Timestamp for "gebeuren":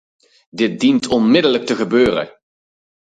1.81-2.27